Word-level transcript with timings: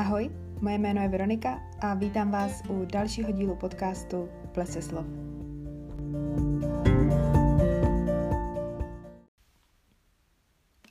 Ahoj, 0.00 0.30
moje 0.60 0.78
jméno 0.78 1.02
je 1.02 1.08
Veronika 1.08 1.62
a 1.80 1.94
vítám 1.94 2.30
vás 2.30 2.62
u 2.68 2.84
dalšího 2.84 3.32
dílu 3.32 3.56
podcastu 3.56 4.28
Plese 4.54 4.82
slov. 4.82 5.06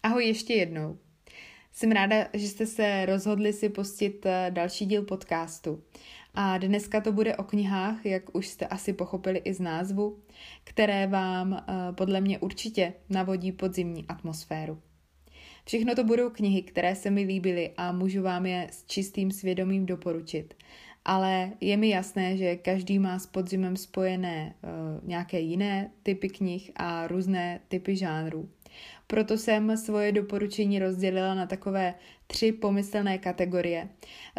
Ahoj 0.03 0.25
ještě 0.25 0.53
jednou. 0.53 0.97
Jsem 1.71 1.91
ráda, 1.91 2.15
že 2.33 2.47
jste 2.47 2.65
se 2.65 3.05
rozhodli 3.05 3.53
si 3.53 3.69
pustit 3.69 4.25
eh, 4.25 4.51
další 4.53 4.85
díl 4.85 5.01
podcastu. 5.01 5.83
A 6.33 6.57
dneska 6.57 7.01
to 7.01 7.11
bude 7.11 7.35
o 7.35 7.43
knihách, 7.43 8.05
jak 8.05 8.35
už 8.35 8.47
jste 8.47 8.67
asi 8.67 8.93
pochopili 8.93 9.39
i 9.39 9.53
z 9.53 9.59
názvu, 9.59 10.19
které 10.63 11.07
vám 11.07 11.53
eh, 11.53 11.93
podle 11.93 12.21
mě 12.21 12.39
určitě 12.39 12.93
navodí 13.09 13.51
podzimní 13.51 14.05
atmosféru. 14.07 14.81
Všechno 15.69 15.95
to 15.95 16.03
budou 16.03 16.29
knihy, 16.29 16.61
které 16.61 16.95
se 16.95 17.09
mi 17.09 17.21
líbily 17.21 17.71
a 17.77 17.91
můžu 17.91 18.21
vám 18.21 18.45
je 18.45 18.67
s 18.71 18.85
čistým 18.85 19.31
svědomím 19.31 19.85
doporučit. 19.85 20.53
Ale 21.05 21.51
je 21.61 21.77
mi 21.77 21.89
jasné, 21.89 22.37
že 22.37 22.55
každý 22.55 22.99
má 22.99 23.19
s 23.19 23.27
podzimem 23.27 23.77
spojené 23.77 24.55
uh, 24.63 25.07
nějaké 25.07 25.39
jiné 25.39 25.91
typy 26.03 26.29
knih 26.29 26.71
a 26.75 27.07
různé 27.07 27.59
typy 27.67 27.95
žánrů. 27.95 28.49
Proto 29.07 29.37
jsem 29.37 29.77
svoje 29.77 30.11
doporučení 30.11 30.79
rozdělila 30.79 31.33
na 31.33 31.45
takové 31.45 31.93
tři 32.27 32.51
pomyslné 32.51 33.17
kategorie. 33.17 33.89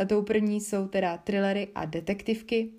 Tou 0.07 0.23
první 0.23 0.61
jsou 0.61 0.89
teda 0.89 1.17
thrillery 1.17 1.69
a 1.75 1.85
detektivky, 1.85 2.71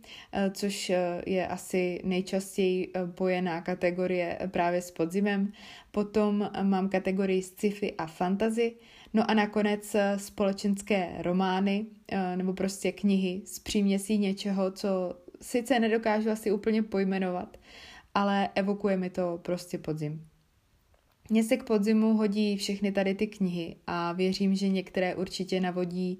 což 0.51 0.91
je 1.25 1.47
asi 1.47 2.01
nejčastěji 2.03 2.91
pojená 3.15 3.61
kategorie 3.61 4.39
právě 4.51 4.81
s 4.81 4.91
podzimem. 4.91 5.51
Potom 5.91 6.49
mám 6.63 6.89
kategorii 6.89 7.41
sci-fi 7.41 7.93
a 7.93 8.05
fantasy, 8.05 8.75
no 9.13 9.31
a 9.31 9.33
nakonec 9.33 9.95
společenské 10.17 11.09
romány 11.19 11.85
nebo 12.35 12.53
prostě 12.53 12.91
knihy 12.91 13.41
s 13.45 13.59
příměsí 13.59 14.17
něčeho, 14.17 14.71
co 14.71 15.15
sice 15.41 15.79
nedokážu 15.79 16.29
asi 16.29 16.51
úplně 16.51 16.83
pojmenovat, 16.83 17.57
ale 18.15 18.49
evokuje 18.55 18.97
mi 18.97 19.09
to 19.09 19.39
prostě 19.41 19.77
podzim. 19.77 20.27
Mně 21.31 21.43
se 21.43 21.57
k 21.57 21.63
podzimu 21.63 22.13
hodí 22.13 22.57
všechny 22.57 22.91
tady 22.91 23.15
ty 23.15 23.27
knihy 23.27 23.75
a 23.87 24.11
věřím, 24.11 24.55
že 24.55 24.69
některé 24.69 25.15
určitě 25.15 25.61
navodí 25.61 26.19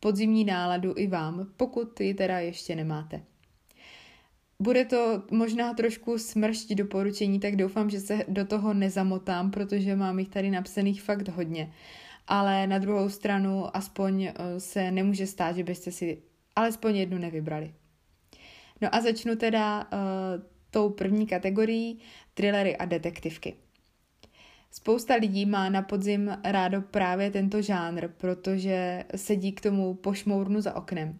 podzimní 0.00 0.44
náladu 0.44 0.94
i 0.96 1.06
vám, 1.06 1.46
pokud 1.56 2.00
ji 2.00 2.14
teda 2.14 2.38
ještě 2.38 2.76
nemáte. 2.76 3.22
Bude 4.58 4.84
to 4.84 5.22
možná 5.30 5.74
trošku 5.74 6.18
smršť 6.18 6.72
doporučení, 6.72 7.40
tak 7.40 7.56
doufám, 7.56 7.90
že 7.90 8.00
se 8.00 8.24
do 8.28 8.44
toho 8.44 8.74
nezamotám, 8.74 9.50
protože 9.50 9.96
mám 9.96 10.18
jich 10.18 10.28
tady 10.28 10.50
napsaných 10.50 11.02
fakt 11.02 11.28
hodně. 11.28 11.72
Ale 12.26 12.66
na 12.66 12.78
druhou 12.78 13.08
stranu 13.08 13.76
aspoň 13.76 14.22
eh, 14.22 14.34
se 14.60 14.90
nemůže 14.90 15.26
stát, 15.26 15.56
že 15.56 15.64
byste 15.64 15.92
si 15.92 16.22
alespoň 16.56 16.96
jednu 16.96 17.18
nevybrali. 17.18 17.74
No 18.80 18.94
a 18.94 19.00
začnu 19.00 19.36
teda 19.36 19.84
uh, 19.84 19.88
tou 20.70 20.90
první 20.90 21.26
kategorií, 21.26 21.98
thrillery 22.34 22.76
a 22.76 22.84
detektivky. 22.84 23.65
Spousta 24.76 25.14
lidí 25.14 25.46
má 25.46 25.68
na 25.68 25.82
podzim 25.82 26.38
rádo 26.44 26.82
právě 26.82 27.30
tento 27.30 27.62
žánr, 27.62 28.08
protože 28.08 29.04
sedí 29.16 29.52
k 29.52 29.60
tomu 29.60 29.94
pošmournu 29.94 30.60
za 30.60 30.76
oknem. 30.76 31.18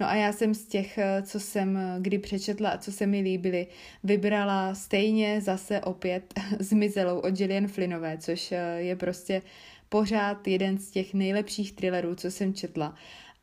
No 0.00 0.06
a 0.06 0.14
já 0.14 0.32
jsem 0.32 0.54
z 0.54 0.66
těch, 0.66 0.98
co 1.22 1.40
jsem 1.40 1.78
kdy 1.98 2.18
přečetla 2.18 2.70
a 2.70 2.78
co 2.78 2.92
se 2.92 3.06
mi 3.06 3.20
líbily, 3.20 3.66
vybrala 4.04 4.74
stejně 4.74 5.40
zase 5.40 5.80
opět 5.80 6.34
Zmizelou 6.58 7.18
od 7.18 7.34
Gillian 7.34 7.68
Flynnové, 7.68 8.18
což 8.18 8.54
je 8.76 8.96
prostě 8.96 9.42
pořád 9.88 10.48
jeden 10.48 10.78
z 10.78 10.90
těch 10.90 11.14
nejlepších 11.14 11.72
thrillerů, 11.72 12.14
co 12.14 12.30
jsem 12.30 12.54
četla. 12.54 12.94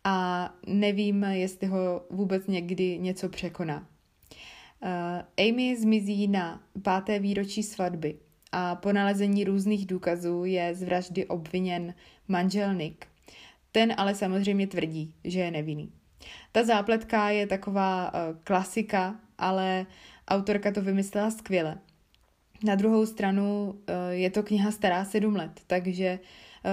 A 0.03 0.49
nevím, 0.67 1.23
jestli 1.23 1.67
ho 1.67 2.05
vůbec 2.09 2.47
někdy 2.47 2.99
něco 2.99 3.29
překoná. 3.29 3.87
Amy 5.37 5.77
zmizí 5.79 6.27
na 6.27 6.63
páté 6.83 7.19
výročí 7.19 7.63
svatby 7.63 8.17
a 8.51 8.75
po 8.75 8.93
nalezení 8.93 9.43
různých 9.43 9.85
důkazů 9.85 10.45
je 10.45 10.75
z 10.75 10.83
vraždy 10.83 11.25
obviněn 11.25 11.93
manžel 12.27 12.73
Nick. 12.73 13.05
Ten 13.71 13.93
ale 13.97 14.15
samozřejmě 14.15 14.67
tvrdí, 14.67 15.13
že 15.23 15.39
je 15.39 15.51
nevinný. 15.51 15.91
Ta 16.51 16.63
zápletka 16.63 17.29
je 17.29 17.47
taková 17.47 18.13
uh, 18.13 18.37
klasika, 18.43 19.19
ale 19.37 19.85
autorka 20.27 20.71
to 20.71 20.81
vymyslela 20.81 21.31
skvěle. 21.31 21.77
Na 22.63 22.75
druhou 22.75 23.05
stranu 23.05 23.69
uh, 23.69 23.95
je 24.09 24.29
to 24.29 24.43
kniha 24.43 24.71
stará 24.71 25.05
sedm 25.05 25.35
let, 25.35 25.61
takže 25.67 26.19
uh, 26.19 26.71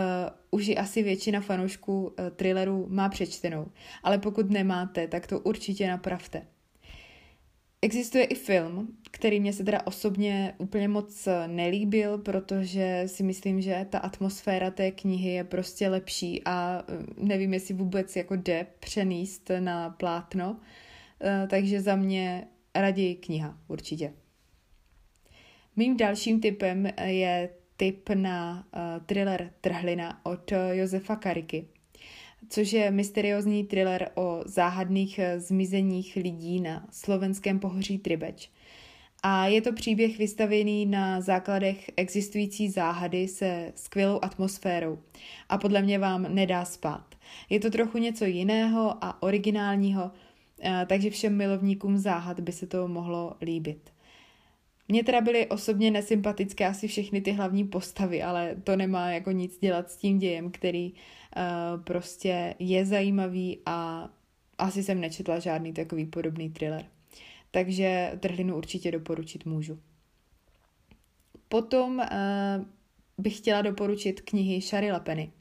už 0.51 0.67
ji 0.67 0.77
asi 0.77 1.03
většina 1.03 1.41
fanoušků 1.41 2.15
thrillerů 2.37 2.87
má 2.89 3.09
přečtenou. 3.09 3.67
Ale 4.03 4.19
pokud 4.19 4.51
nemáte, 4.51 5.09
tak 5.09 5.27
to 5.27 5.41
určitě 5.41 5.89
napravte. 5.89 6.47
Existuje 7.84 8.25
i 8.25 8.34
film, 8.34 8.97
který 9.11 9.41
mě 9.41 9.53
se 9.53 9.65
teda 9.65 9.87
osobně 9.87 10.55
úplně 10.59 10.89
moc 10.89 11.28
nelíbil, 11.47 12.19
protože 12.19 13.03
si 13.06 13.22
myslím, 13.22 13.61
že 13.61 13.87
ta 13.91 13.99
atmosféra 13.99 14.71
té 14.71 14.91
knihy 14.91 15.31
je 15.31 15.45
prostě 15.45 15.89
lepší 15.89 16.43
a 16.44 16.84
eh, 16.89 16.93
nevím, 17.17 17.55
jestli 17.55 17.75
vůbec 17.75 18.17
jako 18.17 18.37
jde 18.37 18.67
přenést 18.81 19.50
na 19.59 19.91
plátno, 19.91 20.61
eh, 21.21 21.47
takže 21.50 21.81
za 21.81 21.97
mě 21.97 22.49
raději 22.75 23.15
kniha, 23.15 23.59
určitě. 23.69 24.12
Mým 25.77 25.97
dalším 25.97 26.41
typem 26.41 26.87
je 27.05 27.50
typ 27.77 28.09
na 28.09 28.67
uh, 28.77 29.05
thriller 29.06 29.50
Trhlina 29.61 30.27
od 30.27 30.53
Josefa 30.73 31.17
Kariky 31.17 31.69
což 32.49 32.72
je 32.72 32.91
mysteriózní 32.91 33.65
thriller 33.65 34.10
o 34.15 34.43
záhadných 34.47 35.19
eh, 35.19 35.41
zmizeních 35.41 36.16
lidí 36.16 36.60
na 36.60 36.87
slovenském 36.91 37.59
pohoří 37.59 37.99
Tribeč. 37.99 38.50
A 39.22 39.47
je 39.47 39.62
to 39.62 39.72
příběh 39.72 40.19
vystavený 40.19 40.87
na 40.87 41.21
základech 41.21 41.91
existující 41.97 42.71
záhady 42.71 43.28
se 43.28 43.72
skvělou 43.75 44.19
atmosférou 44.22 44.99
a 45.49 45.59
podle 45.59 45.82
mě 45.82 45.99
vám 45.99 46.34
nedá 46.34 46.65
spát. 46.65 47.15
Je 47.50 47.60
to 47.60 47.71
trochu 47.71 47.99
něco 47.99 48.25
jiného 48.25 49.05
a 49.05 49.22
originálního, 49.22 50.11
eh, 50.62 50.87
takže 50.88 51.11
všem 51.11 51.37
milovníkům 51.37 51.99
záhad 51.99 52.41
by 52.41 52.53
se 52.53 52.66
to 52.66 52.88
mohlo 52.88 53.37
líbit. 53.43 53.94
Mně 54.88 55.05
teda 55.05 55.21
byly 55.21 55.47
osobně 55.47 55.91
nesympatické 55.91 56.66
asi 56.66 56.88
všechny 56.88 57.21
ty 57.21 57.32
hlavní 57.32 57.65
postavy, 57.65 58.22
ale 58.22 58.56
to 58.65 58.76
nemá 58.76 59.11
jako 59.11 59.31
nic 59.31 59.59
dělat 59.59 59.91
s 59.91 59.97
tím 59.97 60.19
dějem, 60.19 60.50
který 60.50 60.93
prostě 61.84 62.55
je 62.59 62.87
zajímavý 62.87 63.59
a 63.67 64.09
asi 64.59 64.83
jsem 64.83 65.00
nečetla 65.00 65.39
žádný 65.39 65.72
takový 65.72 66.06
podobný 66.06 66.50
thriller. 66.50 66.84
Takže 67.50 68.12
Trhlinu 68.21 68.56
určitě 68.56 68.91
doporučit 68.91 69.47
můžu. 69.47 69.78
Potom 71.49 71.99
uh, 71.99 72.05
bych 73.19 73.37
chtěla 73.37 73.62
doporučit 73.62 74.21
knihy 74.21 74.61
Shari 74.61 74.93
Lapeny. 74.93 75.33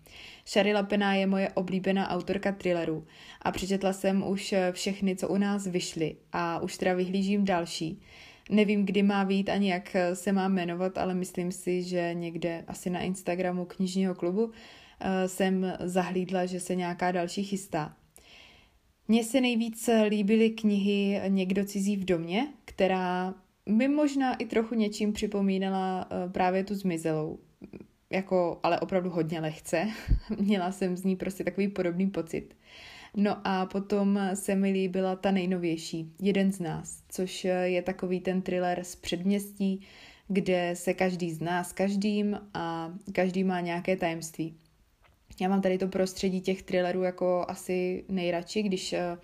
Shari 0.46 0.74
Lapena 0.74 1.14
je 1.14 1.28
moje 1.28 1.50
oblíbená 1.50 2.10
autorka 2.10 2.52
thrillerů 2.52 3.06
a 3.42 3.52
přečetla 3.52 3.94
jsem 3.94 4.28
už 4.28 4.54
všechny, 4.72 5.16
co 5.16 5.28
u 5.28 5.38
nás 5.38 5.68
vyšly 5.68 6.16
a 6.34 6.60
už 6.60 6.78
teda 6.78 6.94
vyhlížím 6.94 7.46
další. 7.46 8.02
Nevím, 8.50 8.86
kdy 8.86 9.04
má 9.04 9.26
být 9.26 9.50
ani 9.50 9.70
jak 9.70 9.96
se 10.14 10.32
má 10.32 10.48
jmenovat, 10.48 10.98
ale 10.98 11.14
myslím 11.14 11.52
si, 11.52 11.84
že 11.84 12.14
někde 12.14 12.64
asi 12.68 12.90
na 12.90 13.00
Instagramu 13.00 13.66
knižního 13.66 14.16
klubu 14.16 14.52
eh, 14.52 14.83
jsem 15.26 15.74
zahlídla, 15.80 16.46
že 16.46 16.60
se 16.60 16.76
nějaká 16.76 17.12
další 17.12 17.44
chystá. 17.44 17.96
Mně 19.08 19.24
se 19.24 19.42
nejvíc 19.42 19.90
líbily 20.08 20.50
knihy 20.50 21.22
Někdo 21.28 21.66
cizí 21.66 21.98
v 21.98 22.06
domě, 22.06 22.48
která 22.66 23.34
mi 23.70 23.88
možná 23.88 24.36
i 24.36 24.46
trochu 24.46 24.76
něčím 24.76 25.14
připomínala 25.14 26.08
eh, 26.12 26.30
právě 26.30 26.64
tu 26.64 26.76
zmizelou. 26.76 27.40
Jako, 28.10 28.60
ale 28.64 28.80
opravdu 28.80 29.10
hodně 29.10 29.40
lehce. 29.40 29.88
Měla 30.40 30.72
jsem 30.72 30.98
z 30.98 31.04
ní 31.04 31.16
prostě 31.16 31.44
takový 31.44 31.68
podobný 31.68 32.10
pocit. 32.10 32.56
No 33.16 33.48
a 33.48 33.66
potom 33.66 34.20
se 34.34 34.56
mi 34.56 34.72
líbila 34.72 35.16
ta 35.16 35.32
nejnovější, 35.32 36.12
Jeden 36.22 36.52
z 36.52 36.60
nás, 36.60 37.04
což 37.10 37.44
je 37.64 37.82
takový 37.82 38.20
ten 38.20 38.42
thriller 38.42 38.84
z 38.84 38.96
předměstí, 38.96 39.82
kde 40.28 40.72
se 40.74 40.94
každý 40.94 41.32
zná 41.32 41.64
s 41.64 41.74
každým 41.74 42.40
a 42.54 42.94
každý 43.12 43.44
má 43.44 43.62
nějaké 43.62 43.96
tajemství. 43.98 44.58
Já 45.44 45.50
mám 45.50 45.62
tady 45.62 45.78
to 45.78 45.88
prostředí 45.88 46.42
těch 46.42 46.64
thrillerů 46.64 47.04
jako 47.04 47.46
asi 47.48 48.06
nejradši, 48.10 48.64
když 48.64 48.94
eh, 48.94 49.18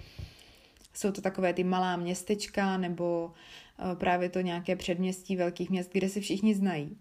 jsou 0.93 1.11
to 1.11 1.21
takové 1.21 1.53
ty 1.53 1.63
malá 1.63 1.95
městečka 1.95 2.77
nebo 2.77 3.31
eh, 3.31 3.95
právě 3.95 4.29
to 4.29 4.41
nějaké 4.41 4.75
předměstí 4.75 5.35
velkých 5.35 5.69
měst, 5.69 5.91
kde 5.93 6.09
se 6.09 6.21
všichni 6.21 6.55
znají. 6.55 6.97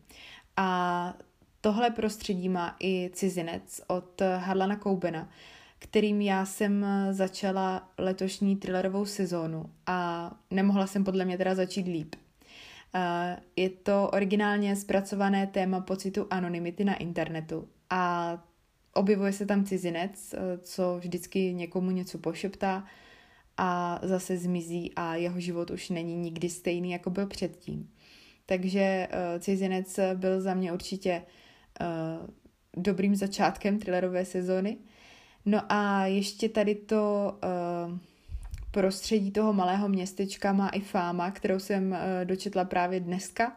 A 0.57 1.15
tohle 1.61 1.91
prostředí 1.91 2.49
má 2.49 2.77
i 2.81 3.11
Cizinec 3.13 3.81
od 3.87 4.21
Harlana 4.21 4.77
Koubena, 4.77 5.31
kterým 5.79 6.21
já 6.21 6.47
jsem 6.47 6.87
začala 7.11 7.89
letošní 7.99 8.57
thrillerovou 8.57 9.05
sezónu 9.05 9.65
a 9.87 10.31
nemohla 10.51 10.87
jsem 10.87 11.05
podle 11.05 11.25
mě 11.25 11.39
teda 11.39 11.55
začít 11.55 11.87
líp. 11.87 12.15
Je 13.57 13.71
to 13.71 14.11
originálně 14.13 14.77
zpracované 14.77 15.47
téma 15.47 15.81
pocitu 15.81 16.27
anonymity 16.31 16.85
na 16.85 16.95
internetu 16.95 17.69
a 17.91 18.39
objevuje 18.95 19.33
se 19.33 19.47
tam 19.47 19.65
cizinec, 19.65 20.35
co 20.63 20.99
vždycky 20.99 21.55
někomu 21.55 21.91
něco 21.91 22.19
pošeptá 22.19 22.85
a 23.57 24.01
zase 24.03 24.37
zmizí 24.37 24.93
a 24.97 25.15
jeho 25.15 25.41
život 25.41 25.71
už 25.71 25.91
není 25.91 26.17
nikdy 26.17 26.49
stejný, 26.49 26.91
jako 26.91 27.11
byl 27.11 27.27
předtím. 27.27 27.91
Takže 28.47 29.09
uh, 29.11 29.41
cizinec 29.41 30.01
byl 30.15 30.41
za 30.41 30.55
mě 30.55 30.73
určitě 30.73 31.23
uh, 31.81 32.27
dobrým 32.83 33.17
začátkem 33.17 33.79
thrillerové 33.79 34.25
sezóny. 34.25 34.77
No 35.45 35.73
a 35.73 36.07
ještě 36.07 36.49
tady 36.49 36.75
to 36.75 37.39
prostředí 38.71 39.31
toho 39.31 39.53
malého 39.53 39.89
městečka 39.89 40.53
má 40.53 40.69
i 40.69 40.81
fáma, 40.81 41.31
kterou 41.31 41.59
jsem 41.59 41.97
dočetla 42.25 42.65
právě 42.65 43.01
dneska. 43.01 43.57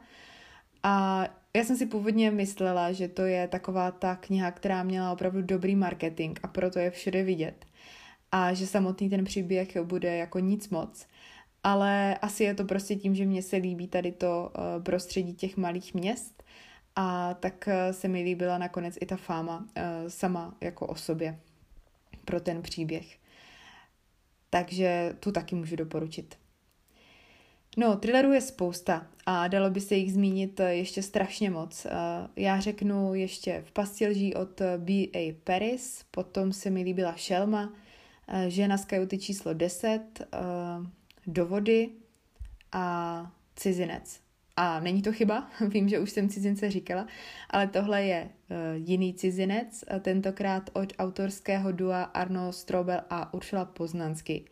A 0.83 1.25
já 1.55 1.63
jsem 1.63 1.77
si 1.77 1.85
původně 1.85 2.31
myslela, 2.31 2.91
že 2.91 3.07
to 3.07 3.21
je 3.21 3.47
taková 3.47 3.91
ta 3.91 4.15
kniha, 4.15 4.51
která 4.51 4.83
měla 4.83 5.11
opravdu 5.11 5.41
dobrý 5.41 5.75
marketing 5.75 6.39
a 6.43 6.47
proto 6.47 6.79
je 6.79 6.91
všude 6.91 7.23
vidět. 7.23 7.65
A 8.31 8.53
že 8.53 8.67
samotný 8.67 9.09
ten 9.09 9.23
příběh 9.23 9.77
bude 9.77 10.17
jako 10.17 10.39
nic 10.39 10.69
moc. 10.69 11.07
Ale 11.63 12.17
asi 12.17 12.43
je 12.43 12.53
to 12.53 12.65
prostě 12.65 12.95
tím, 12.95 13.15
že 13.15 13.25
mně 13.25 13.41
se 13.41 13.55
líbí 13.55 13.87
tady 13.87 14.11
to 14.11 14.51
uh, 14.55 14.83
prostředí 14.83 15.33
těch 15.33 15.57
malých 15.57 15.93
měst 15.93 16.43
a 16.95 17.33
tak 17.33 17.67
uh, 17.67 17.73
se 17.91 18.07
mi 18.07 18.23
líbila 18.23 18.57
nakonec 18.57 18.97
i 19.01 19.05
ta 19.05 19.17
fáma 19.17 19.57
uh, 19.57 19.63
sama 20.07 20.57
jako 20.61 20.87
o 20.87 20.95
sobě 20.95 21.39
pro 22.25 22.39
ten 22.39 22.61
příběh. 22.61 23.17
Takže 24.49 25.15
tu 25.19 25.31
taky 25.31 25.55
můžu 25.55 25.75
doporučit. 25.75 26.40
No, 27.77 27.95
thrillerů 27.95 28.33
je 28.33 28.41
spousta 28.41 29.07
a 29.25 29.47
dalo 29.47 29.69
by 29.69 29.81
se 29.81 29.95
jich 29.95 30.13
zmínit 30.13 30.61
ještě 30.69 31.01
strašně 31.01 31.49
moc. 31.49 31.87
Já 32.35 32.59
řeknu 32.59 33.13
ještě 33.13 33.63
v 33.65 33.71
pasti 33.71 34.07
lží 34.07 34.35
od 34.35 34.61
B.A. 34.77 35.35
Paris, 35.43 36.05
potom 36.11 36.53
se 36.53 36.69
mi 36.69 36.83
líbila 36.83 37.15
Šelma, 37.15 37.73
Žena 38.47 38.77
z 38.77 38.85
kajuty 38.85 39.17
číslo 39.17 39.53
10, 39.53 40.01
Do 41.27 41.45
vody 41.45 41.89
a 42.71 43.31
Cizinec. 43.55 44.19
A 44.55 44.79
není 44.79 45.01
to 45.01 45.11
chyba, 45.11 45.49
vím, 45.67 45.89
že 45.89 45.99
už 45.99 46.11
jsem 46.11 46.29
cizince 46.29 46.71
říkala, 46.71 47.07
ale 47.49 47.67
tohle 47.67 48.03
je 48.03 48.29
jiný 48.73 49.13
cizinec, 49.13 49.83
tentokrát 49.99 50.69
od 50.73 50.93
autorského 50.99 51.71
dua 51.71 52.03
Arno 52.03 52.53
Strobel 52.53 53.01
a 53.09 53.33
Uršula 53.33 53.65
Poznansky. 53.65 54.45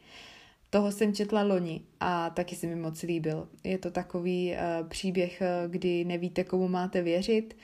Toho 0.69 0.91
jsem 0.91 1.13
četla 1.13 1.43
loni 1.43 1.81
a 1.99 2.29
taky 2.29 2.55
se 2.55 2.67
mi 2.67 2.75
moc 2.75 3.01
líbil. 3.01 3.49
Je 3.63 3.77
to 3.77 3.91
takový 3.91 4.51
uh, 4.51 4.87
příběh, 4.87 5.41
kdy 5.67 6.05
nevíte, 6.05 6.43
komu 6.43 6.67
máte 6.67 7.01
věřit. 7.01 7.57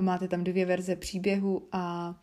Máte 0.00 0.28
tam 0.28 0.44
dvě 0.44 0.66
verze 0.66 0.96
příběhu 0.96 1.68
a 1.72 2.14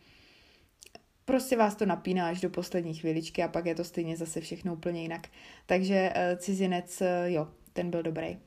prostě 1.24 1.56
vás 1.56 1.74
to 1.74 1.86
napíná 1.86 2.28
až 2.28 2.40
do 2.40 2.50
poslední 2.50 2.94
chviličky 2.94 3.42
a 3.42 3.48
pak 3.48 3.66
je 3.66 3.74
to 3.74 3.84
stejně 3.84 4.16
zase 4.16 4.40
všechno 4.40 4.72
úplně 4.72 5.02
jinak. 5.02 5.28
Takže 5.66 6.12
uh, 6.16 6.38
cizinec, 6.38 7.00
uh, 7.00 7.06
jo, 7.32 7.48
ten 7.72 7.90
byl 7.90 8.02
dobrý. 8.02 8.38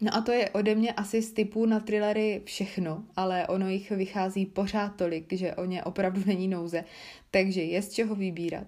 No 0.00 0.14
a 0.14 0.20
to 0.20 0.32
je 0.32 0.50
ode 0.50 0.74
mě 0.74 0.92
asi 0.92 1.22
z 1.22 1.32
typu 1.32 1.66
na 1.66 1.80
thrillery 1.80 2.42
všechno, 2.44 3.04
ale 3.16 3.46
ono 3.46 3.68
jich 3.68 3.90
vychází 3.90 4.46
pořád 4.46 4.88
tolik, 4.88 5.32
že 5.32 5.54
o 5.54 5.64
ně 5.64 5.84
opravdu 5.84 6.22
není 6.26 6.48
nouze, 6.48 6.84
takže 7.30 7.62
je 7.62 7.82
z 7.82 7.92
čeho 7.92 8.14
vybírat. 8.14 8.66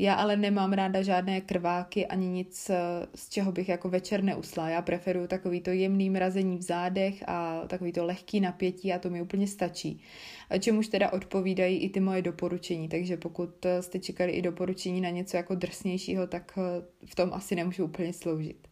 Já 0.00 0.14
ale 0.14 0.36
nemám 0.36 0.72
ráda 0.72 1.02
žádné 1.02 1.40
krváky 1.40 2.06
ani 2.06 2.28
nic, 2.28 2.70
eh, 2.70 2.76
z 3.14 3.28
čeho 3.28 3.52
bych 3.52 3.68
jako 3.68 3.88
večer 3.88 4.24
neusla. 4.24 4.68
Já 4.68 4.82
preferuju 4.82 5.26
takový 5.26 5.60
to 5.60 5.70
jemný 5.70 6.10
mrazení 6.10 6.58
v 6.58 6.62
zádech 6.62 7.28
a 7.28 7.62
takový 7.66 7.92
to 7.92 8.04
lehký 8.04 8.40
napětí 8.40 8.92
a 8.92 8.98
to 8.98 9.10
mi 9.10 9.22
úplně 9.22 9.46
stačí. 9.46 10.00
Čemuž 10.60 10.88
teda 10.88 11.12
odpovídají 11.12 11.78
i 11.78 11.90
ty 11.90 12.00
moje 12.00 12.22
doporučení, 12.22 12.88
takže 12.88 13.16
pokud 13.16 13.66
eh, 13.66 13.82
jste 13.82 13.98
čekali 13.98 14.32
i 14.32 14.42
doporučení 14.42 15.00
na 15.00 15.10
něco 15.10 15.36
jako 15.36 15.54
drsnějšího, 15.54 16.26
tak 16.26 16.58
eh, 16.58 16.82
v 17.06 17.14
tom 17.14 17.32
asi 17.32 17.56
nemůžu 17.56 17.84
úplně 17.84 18.12
sloužit. 18.12 18.68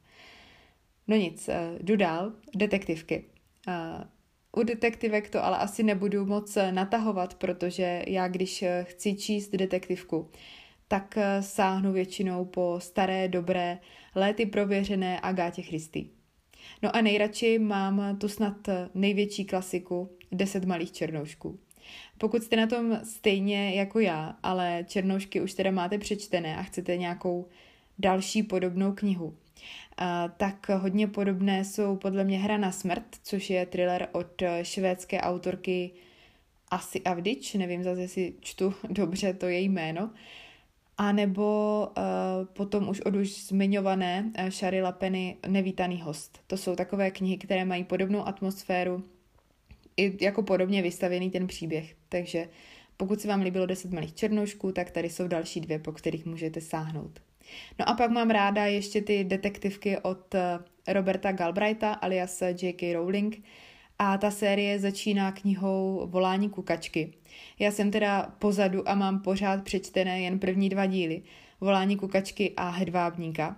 No 1.09 1.17
nic, 1.17 1.51
jdu 1.81 1.97
dál. 1.97 2.33
Detektivky. 2.57 3.25
U 4.57 4.63
detektivek 4.63 5.31
to 5.31 5.45
ale 5.45 5.59
asi 5.59 5.83
nebudu 5.83 6.27
moc 6.27 6.59
natahovat, 6.71 7.35
protože 7.35 8.05
já 8.07 8.29
když 8.29 8.65
chci 8.83 9.15
číst 9.15 9.51
detektivku, 9.51 10.31
tak 10.89 11.17
eh, 11.17 11.43
sáhnu 11.43 11.93
většinou 11.93 12.45
po 12.45 12.77
staré, 12.79 13.29
dobré, 13.29 13.79
léty 14.15 14.47
prověřené 14.47 15.21
Agátě 15.21 15.63
Christy. 15.63 16.07
No 16.83 16.97
a 16.97 17.01
nejradši 17.01 17.59
mám 17.59 18.19
tu 18.19 18.29
snad 18.29 18.57
největší 18.95 19.45
klasiku 19.45 20.11
Deset 20.33 20.65
malých 20.65 20.93
černoušků. 20.93 21.59
Pokud 22.19 22.43
jste 22.43 22.57
na 22.57 22.67
tom 22.67 23.01
stejně 23.05 23.75
jako 23.75 24.01
já, 24.01 24.37
ale 24.43 24.85
černoušky 24.89 25.41
už 25.41 25.55
teda 25.55 25.71
máte 25.71 25.99
přečtené 25.99 26.57
a 26.57 26.63
chcete 26.63 26.97
nějakou 26.97 27.47
další 27.99 28.43
podobnou 28.43 28.93
knihu, 28.93 29.37
eh, 30.01 30.05
tak 30.37 30.69
hodně 30.69 31.07
podobné 31.07 31.65
jsou 31.65 31.97
podle 31.97 32.25
mě 32.25 32.39
Hra 32.39 32.57
na 32.57 32.73
smrt, 32.73 33.05
což 33.23 33.51
je 33.51 33.67
thriller 33.67 34.09
od 34.13 34.43
švédské 34.63 35.21
autorky 35.21 35.91
Asi 36.71 37.03
Avdic, 37.03 37.55
nevím 37.55 37.83
zase, 37.83 38.01
jestli 38.01 38.35
čtu 38.41 38.75
dobře 38.89 39.33
to 39.33 39.47
její 39.47 39.69
jméno, 39.69 40.11
a 40.99 41.13
nebo 41.13 41.89
uh, 41.97 42.47
potom 42.53 42.89
už 42.89 43.01
od 43.01 43.15
už 43.15 43.47
zmiňované 43.47 44.33
uh, 44.73 44.83
Lapeny 44.83 45.37
Nevítaný 45.49 46.03
host. 46.03 46.41
To 46.47 46.57
jsou 46.57 46.77
takové 46.77 47.11
knihy, 47.11 47.37
které 47.37 47.65
mají 47.65 47.85
podobnou 47.85 48.27
atmosféru, 48.27 49.05
i 49.97 50.25
jako 50.25 50.43
podobně 50.43 50.83
vystavěný 50.83 51.31
ten 51.31 51.47
příběh. 51.47 51.95
Takže 52.09 52.49
pokud 52.97 53.21
se 53.21 53.29
vám 53.29 53.41
líbilo 53.41 53.67
10 53.67 53.93
malých 53.93 54.15
černoušků, 54.15 54.73
tak 54.73 54.91
tady 54.91 55.11
jsou 55.11 55.29
další 55.29 55.61
dvě, 55.61 55.79
po 55.79 55.93
kterých 55.93 56.27
můžete 56.27 56.61
sáhnout. 56.61 57.21
No 57.79 57.89
a 57.89 57.95
pak 57.95 58.11
mám 58.11 58.31
ráda 58.31 58.67
ještě 58.67 59.03
ty 59.03 59.25
detektivky 59.25 59.99
od 59.99 60.35
eh, 60.35 60.59
Roberta 60.93 61.33
Galbraitha 61.33 61.93
alias 61.93 62.43
J.K. 62.43 62.95
Rowling, 62.95 63.45
a 63.99 64.19
ta 64.19 64.31
série 64.31 64.79
začíná 64.79 65.33
knihou 65.33 66.07
Volání 66.11 66.51
kukačky. 66.51 67.13
Já 67.59 67.71
jsem 67.71 67.91
teda 67.91 68.23
pozadu 68.39 68.89
a 68.89 68.95
mám 68.95 69.21
pořád 69.21 69.65
přečtené 69.65 70.21
jen 70.21 70.39
první 70.39 70.69
dva 70.69 70.87
díly. 70.87 71.23
Volání 71.61 71.97
kukačky 71.97 72.53
a 72.57 72.69
hedvábníka. 72.69 73.57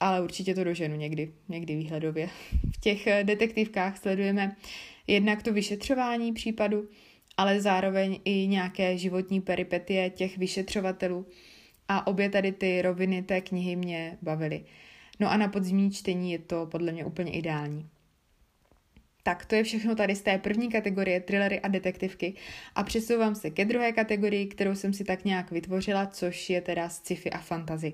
Ale 0.00 0.20
určitě 0.22 0.54
to 0.54 0.64
doženu 0.64 0.96
někdy, 0.96 1.32
někdy 1.48 1.76
výhledově. 1.76 2.30
V 2.76 2.80
těch 2.80 3.06
eh, 3.06 3.24
detektivkách 3.24 3.98
sledujeme 3.98 4.56
jednak 5.06 5.42
to 5.42 5.52
vyšetřování 5.52 6.32
případu, 6.32 6.88
ale 7.36 7.60
zároveň 7.60 8.20
i 8.24 8.46
nějaké 8.46 8.98
životní 8.98 9.40
peripetie 9.40 10.10
těch 10.10 10.38
vyšetřovatelů. 10.38 11.26
A 11.88 12.06
obě 12.06 12.30
tady 12.30 12.52
ty 12.52 12.82
roviny 12.82 13.22
té 13.22 13.40
knihy 13.40 13.76
mě 13.76 14.18
bavily. 14.22 14.64
No 15.20 15.30
a 15.30 15.36
na 15.36 15.48
podzimní 15.48 15.90
čtení 15.90 16.32
je 16.32 16.38
to 16.38 16.66
podle 16.66 16.92
mě 16.92 17.04
úplně 17.04 17.32
ideální. 17.32 17.88
Tak 19.22 19.46
to 19.46 19.54
je 19.54 19.64
všechno 19.64 19.94
tady 19.94 20.16
z 20.16 20.22
té 20.22 20.38
první 20.38 20.68
kategorie 20.68 21.20
thrillery 21.20 21.60
a 21.60 21.68
detektivky 21.68 22.34
a 22.74 22.82
přesouvám 22.82 23.34
se 23.34 23.50
ke 23.50 23.64
druhé 23.64 23.92
kategorii, 23.92 24.46
kterou 24.46 24.74
jsem 24.74 24.92
si 24.92 25.04
tak 25.04 25.24
nějak 25.24 25.50
vytvořila, 25.50 26.06
což 26.06 26.50
je 26.50 26.60
teda 26.60 26.88
sci-fi 26.88 27.30
a 27.30 27.38
fantasy. 27.38 27.92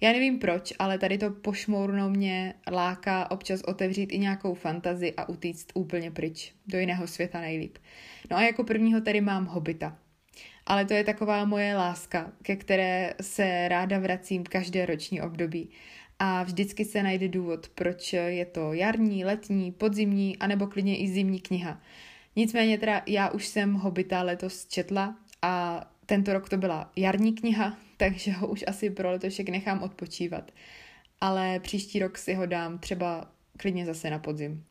Já 0.00 0.12
nevím 0.12 0.38
proč, 0.38 0.72
ale 0.78 0.98
tady 0.98 1.18
to 1.18 1.30
pošmournou 1.30 2.08
mě 2.08 2.54
láká 2.70 3.30
občas 3.30 3.60
otevřít 3.60 4.12
i 4.12 4.18
nějakou 4.18 4.54
fantazi 4.54 5.14
a 5.16 5.28
utíct 5.28 5.72
úplně 5.74 6.10
pryč, 6.10 6.52
do 6.66 6.78
jiného 6.78 7.06
světa 7.06 7.40
nejlíp. 7.40 7.78
No 8.30 8.36
a 8.36 8.42
jako 8.42 8.64
prvního 8.64 9.00
tady 9.00 9.20
mám 9.20 9.46
Hobita. 9.46 9.98
Ale 10.66 10.84
to 10.84 10.94
je 10.94 11.04
taková 11.04 11.44
moje 11.44 11.76
láska, 11.76 12.32
ke 12.42 12.56
které 12.56 13.14
se 13.20 13.68
ráda 13.68 13.98
vracím 13.98 14.44
každé 14.44 14.86
roční 14.86 15.22
období 15.22 15.70
a 16.24 16.42
vždycky 16.42 16.84
se 16.84 17.02
najde 17.02 17.28
důvod, 17.28 17.68
proč 17.68 18.12
je 18.12 18.44
to 18.44 18.72
jarní, 18.72 19.24
letní, 19.24 19.72
podzimní, 19.72 20.38
anebo 20.38 20.66
klidně 20.66 20.98
i 20.98 21.08
zimní 21.08 21.40
kniha. 21.40 21.80
Nicméně 22.36 22.78
teda 22.78 23.02
já 23.06 23.30
už 23.30 23.46
jsem 23.46 23.74
Hobita 23.74 24.22
letos 24.22 24.66
četla 24.66 25.16
a 25.42 25.84
tento 26.06 26.32
rok 26.32 26.48
to 26.48 26.56
byla 26.56 26.92
jarní 26.96 27.32
kniha, 27.32 27.76
takže 27.96 28.32
ho 28.32 28.46
už 28.46 28.64
asi 28.66 28.90
pro 28.90 29.10
letošek 29.10 29.48
nechám 29.48 29.82
odpočívat. 29.82 30.52
Ale 31.20 31.60
příští 31.60 31.98
rok 31.98 32.18
si 32.18 32.34
ho 32.34 32.46
dám 32.46 32.78
třeba 32.78 33.30
klidně 33.56 33.86
zase 33.86 34.10
na 34.10 34.18
podzim. 34.18 34.64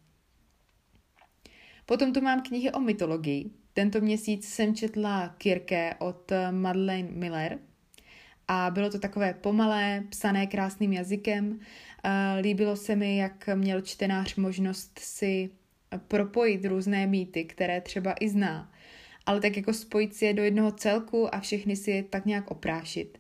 Potom 1.86 2.14
tu 2.14 2.22
mám 2.22 2.42
knihy 2.42 2.72
o 2.72 2.80
mytologii. 2.80 3.52
Tento 3.74 4.02
měsíc 4.02 4.48
jsem 4.48 4.76
četla 4.76 5.36
Kirke 5.38 5.96
od 6.00 6.32
Madeleine 6.52 7.12
Miller– 7.12 7.60
a 8.54 8.70
bylo 8.70 8.90
to 8.90 9.00
takové 9.00 9.34
pomalé, 9.34 10.04
psané 10.10 10.48
krásným 10.48 10.94
jazykem. 10.94 11.60
Líbilo 12.42 12.76
se 12.76 12.96
mi, 12.96 13.18
jak 13.18 13.50
měl 13.56 13.82
čtenář 13.82 14.36
možnost 14.36 15.00
si 15.00 15.50
propojit 16.08 16.66
různé 16.66 17.08
mýty, 17.08 17.46
které 17.46 17.82
třeba 17.82 18.16
i 18.20 18.30
zná, 18.30 18.72
ale 19.26 19.40
tak 19.40 19.58
jako 19.58 19.74
spojit 19.74 20.16
si 20.16 20.26
je 20.26 20.34
do 20.34 20.44
jednoho 20.44 20.72
celku 20.72 21.36
a 21.36 21.40
všechny 21.40 21.76
si 21.76 21.92
je 21.92 22.04
tak 22.04 22.26
nějak 22.26 22.52
oprášit. 22.52 23.18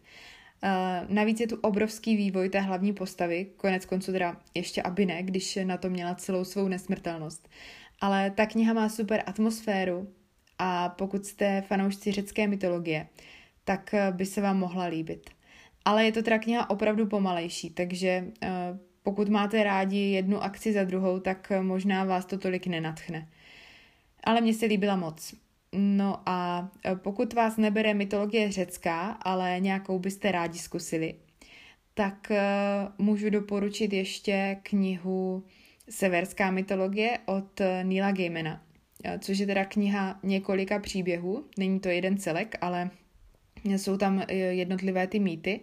Navíc 1.07 1.39
je 1.39 1.47
tu 1.47 1.55
obrovský 1.55 2.15
vývoj 2.15 2.49
té 2.49 2.59
hlavní 2.59 2.93
postavy, 2.93 3.47
konec 3.57 3.85
konců 3.85 4.11
teda 4.11 4.37
ještě 4.53 4.81
aby 4.81 5.05
ne, 5.05 5.23
když 5.23 5.59
na 5.63 5.77
to 5.77 5.89
měla 5.89 6.15
celou 6.15 6.43
svou 6.43 6.67
nesmrtelnost. 6.67 7.49
Ale 8.01 8.31
ta 8.31 8.45
kniha 8.45 8.73
má 8.73 8.89
super 8.89 9.23
atmosféru 9.25 10.13
a 10.59 10.89
pokud 10.89 11.25
jste 11.25 11.61
fanoušci 11.61 12.11
řecké 12.11 12.47
mytologie, 12.47 13.07
tak 13.71 13.93
eh, 13.93 14.11
by 14.11 14.25
se 14.25 14.41
vám 14.41 14.59
mohla 14.59 14.85
líbit. 14.85 15.29
Ale 15.85 16.05
je 16.05 16.11
to 16.11 16.21
teda 16.21 16.39
kniha 16.39 16.69
opravdu 16.69 17.05
pomalejší, 17.05 17.69
takže 17.69 18.25
eh, 18.43 18.49
pokud 19.03 19.29
máte 19.29 19.63
rádi 19.63 19.97
jednu 19.97 20.43
akci 20.43 20.73
za 20.73 20.83
druhou, 20.83 21.19
tak 21.19 21.51
možná 21.61 22.03
vás 22.03 22.25
to 22.25 22.37
tolik 22.37 22.67
nenatchne. 22.67 23.27
Ale 24.23 24.41
mně 24.41 24.53
se 24.53 24.65
líbila 24.65 24.95
moc. 24.95 25.35
No 25.73 26.21
a 26.25 26.69
pokud 26.95 27.33
vás 27.33 27.57
nebere 27.57 27.93
mytologie 27.93 28.51
řecká, 28.51 29.11
ale 29.11 29.59
nějakou 29.59 29.99
byste 29.99 30.31
rádi 30.31 30.59
zkusili, 30.59 31.15
tak 31.93 32.31
můžu 32.97 33.29
doporučit 33.29 33.93
ještě 33.93 34.57
knihu 34.63 35.43
Severská 35.89 36.51
mytologie 36.51 37.19
od 37.25 37.61
Nila 37.83 38.11
Gaimana, 38.11 38.61
což 39.19 39.37
je 39.37 39.45
teda 39.45 39.65
kniha 39.65 40.19
několika 40.23 40.79
příběhů. 40.79 41.45
Není 41.57 41.79
to 41.79 41.89
jeden 41.89 42.17
celek, 42.17 42.55
ale 42.61 42.89
jsou 43.63 43.97
tam 43.97 44.23
e, 44.27 44.35
jednotlivé 44.35 45.07
ty 45.07 45.19
mýty 45.19 45.59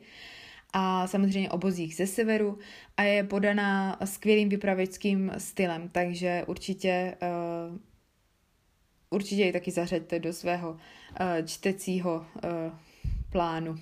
a 0.73 1.07
samozřejmě 1.07 1.51
obozích 1.51 1.97
ze 1.97 2.07
severu 2.07 2.59
a 2.97 3.03
je 3.03 3.25
podaná 3.25 3.99
skvělým 4.05 4.49
vypravěčským 4.49 5.33
stylem, 5.39 5.89
takže 5.89 6.45
určitě 6.47 7.17
uh, 7.71 7.77
určitě 9.11 9.45
ji 9.45 9.53
taky 9.53 9.71
zařaďte 9.71 10.19
do 10.19 10.33
svého 10.33 10.71
uh, 10.71 10.79
čtecího 11.47 12.27
plánu. 13.31 13.77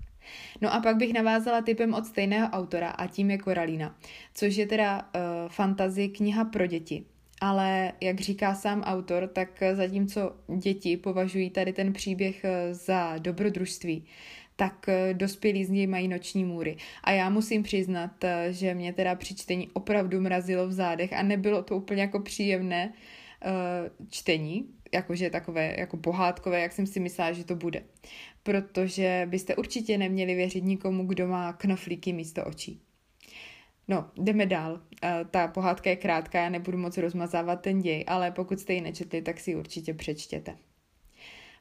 no 0.60 0.74
a 0.74 0.80
pak 0.80 0.96
bych 0.96 1.12
navázala 1.12 1.62
typem 1.62 1.94
od 1.94 2.06
stejného 2.06 2.48
autora 2.48 2.90
a 2.90 3.06
tím 3.06 3.30
je 3.30 3.38
Koralína, 3.38 3.96
což 4.34 4.56
je 4.56 4.66
teda 4.66 5.02
uh, 5.02 5.48
fantazy 5.48 6.08
kniha 6.08 6.44
pro 6.44 6.66
děti. 6.66 7.04
Ale 7.44 7.92
jak 8.00 8.20
říká 8.20 8.54
sám 8.54 8.82
autor, 8.82 9.28
tak 9.28 9.62
zatímco 9.72 10.36
děti 10.56 10.96
považují 10.96 11.50
tady 11.50 11.72
ten 11.72 11.92
příběh 11.92 12.44
za 12.70 13.18
dobrodružství, 13.18 14.04
tak 14.56 14.86
dospělí 15.12 15.64
z 15.64 15.70
něj 15.70 15.86
mají 15.86 16.08
noční 16.08 16.44
můry. 16.44 16.76
A 17.04 17.10
já 17.10 17.30
musím 17.30 17.62
přiznat, 17.62 18.10
že 18.50 18.74
mě 18.74 18.92
teda 18.92 19.14
při 19.14 19.34
čtení 19.34 19.70
opravdu 19.72 20.20
mrazilo 20.20 20.68
v 20.68 20.72
zádech 20.72 21.12
a 21.12 21.22
nebylo 21.22 21.62
to 21.62 21.76
úplně 21.76 22.02
jako 22.02 22.20
příjemné, 22.20 22.92
čtení, 24.10 24.66
jakože 24.94 25.30
takové 25.30 25.74
jako 25.78 25.96
pohádkové, 25.96 26.60
jak 26.60 26.72
jsem 26.72 26.86
si 26.86 27.00
myslela, 27.00 27.32
že 27.32 27.44
to 27.44 27.56
bude. 27.56 27.82
Protože 28.42 29.26
byste 29.30 29.56
určitě 29.56 29.98
neměli 29.98 30.34
věřit 30.34 30.64
nikomu, 30.64 31.06
kdo 31.06 31.28
má 31.28 31.52
knoflíky 31.52 32.12
místo 32.12 32.44
očí. 32.44 32.80
No, 33.88 34.10
jdeme 34.16 34.46
dál. 34.46 34.80
Ta 35.30 35.48
pohádka 35.48 35.90
je 35.90 35.96
krátká, 35.96 36.42
já 36.42 36.48
nebudu 36.48 36.78
moc 36.78 36.98
rozmazávat 36.98 37.60
ten 37.60 37.80
děj, 37.80 38.04
ale 38.06 38.30
pokud 38.30 38.60
jste 38.60 38.72
ji 38.72 38.80
nečetli, 38.80 39.22
tak 39.22 39.40
si 39.40 39.50
ji 39.50 39.56
určitě 39.56 39.94
přečtěte. 39.94 40.56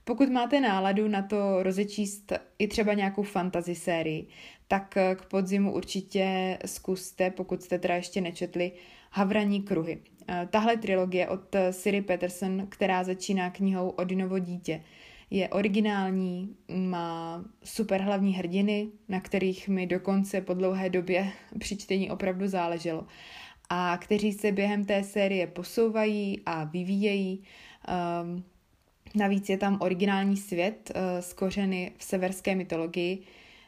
Pokud 0.04 0.30
máte 0.30 0.60
náladu 0.60 1.08
na 1.08 1.22
to 1.22 1.64
rozečíst 1.64 2.34
i 2.60 2.68
třeba 2.68 2.94
nějakou 2.94 3.24
fantasy 3.24 3.76
sérii, 3.76 4.28
tak 4.68 4.98
k 5.16 5.26
podzimu 5.30 5.74
určitě 5.74 6.58
zkuste, 6.66 7.32
pokud 7.32 7.62
jste 7.62 7.80
teda 7.80 7.96
ještě 7.96 8.22
nečetli, 8.22 8.72
Havraní 9.12 9.62
kruhy. 9.62 10.02
Tahle 10.50 10.78
trilogie 10.78 11.28
od 11.28 11.56
Siri 11.72 12.02
Peterson, 12.02 12.68
která 12.70 13.04
začíná 13.04 13.50
knihou 13.50 13.90
Odinovo 13.90 14.40
dítě, 14.40 14.84
je 15.32 15.50
originální, 15.50 16.56
má 16.68 17.46
super 17.64 18.02
hlavní 18.02 18.34
hrdiny, 18.34 18.88
na 19.10 19.20
kterých 19.20 19.68
mi 19.68 19.88
dokonce 19.88 20.42
po 20.42 20.54
dlouhé 20.54 20.90
době 20.90 21.32
při 21.60 21.78
čtení 21.78 22.12
opravdu 22.12 22.48
záleželo 22.48 23.06
a 23.74 23.98
kteří 23.98 24.34
se 24.34 24.52
během 24.52 24.86
té 24.86 25.04
série 25.04 25.48
posouvají 25.48 26.42
a 26.46 26.64
vyvíjejí. 26.64 27.44
Um, 28.24 28.44
navíc 29.16 29.50
je 29.50 29.58
tam 29.58 29.78
originální 29.82 30.38
svět 30.38 30.92
uh, 30.96 31.22
z 31.22 31.34
kořeny 31.34 31.92
v 31.98 32.04
severské 32.04 32.56
mytologii. 32.56 33.24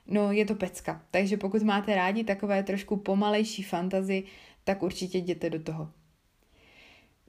No, 0.08 0.32
je 0.32 0.46
to 0.46 0.56
pecka. 0.56 1.02
Takže 1.12 1.38
pokud 1.38 1.64
máte 1.64 1.96
rádi 1.96 2.24
takové 2.24 2.64
trošku 2.64 2.98
pomalejší 2.98 3.64
fantazy, 3.64 4.24
tak 4.64 4.84
určitě 4.84 5.18
jděte 5.18 5.50
do 5.50 5.60
toho. 5.60 5.90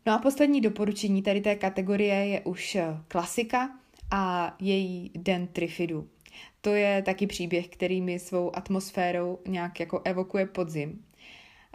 No 0.06 0.12
a 0.12 0.18
poslední 0.18 0.60
doporučení 0.60 1.22
tady 1.22 1.40
té 1.40 1.54
kategorie 1.54 2.26
je 2.26 2.40
už 2.40 2.74
eh, 2.74 2.84
klasika 3.08 3.70
a 4.10 4.56
její 4.60 5.10
Den 5.14 5.46
Trifidu. 5.46 6.08
To 6.60 6.70
je 6.74 7.02
taky 7.02 7.26
příběh, 7.26 7.68
který 7.68 8.00
mi 8.00 8.18
svou 8.18 8.56
atmosférou 8.56 9.38
nějak 9.48 9.80
jako 9.80 10.00
evokuje 10.04 10.46
podzim. 10.46 10.90